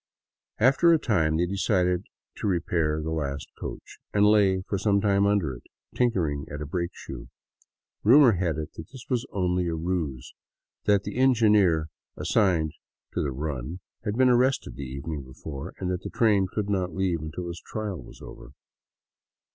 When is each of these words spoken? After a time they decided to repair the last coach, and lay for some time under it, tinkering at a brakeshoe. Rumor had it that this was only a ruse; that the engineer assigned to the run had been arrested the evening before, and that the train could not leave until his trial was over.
After 0.57 0.91
a 0.91 0.97
time 0.97 1.37
they 1.37 1.45
decided 1.45 2.05
to 2.37 2.47
repair 2.47 3.03
the 3.03 3.11
last 3.11 3.45
coach, 3.59 3.99
and 4.11 4.25
lay 4.25 4.61
for 4.67 4.79
some 4.79 4.99
time 4.99 5.27
under 5.27 5.53
it, 5.53 5.61
tinkering 5.93 6.47
at 6.49 6.59
a 6.59 6.65
brakeshoe. 6.65 7.27
Rumor 8.03 8.31
had 8.31 8.57
it 8.57 8.73
that 8.73 8.89
this 8.91 9.05
was 9.11 9.27
only 9.31 9.67
a 9.67 9.75
ruse; 9.75 10.33
that 10.85 11.03
the 11.03 11.17
engineer 11.19 11.89
assigned 12.17 12.73
to 13.13 13.21
the 13.21 13.31
run 13.31 13.79
had 14.03 14.17
been 14.17 14.29
arrested 14.29 14.75
the 14.75 14.81
evening 14.89 15.21
before, 15.21 15.75
and 15.77 15.91
that 15.91 16.01
the 16.01 16.09
train 16.09 16.47
could 16.51 16.67
not 16.67 16.95
leave 16.95 17.21
until 17.21 17.47
his 17.47 17.61
trial 17.63 18.01
was 18.01 18.23
over. 18.23 18.53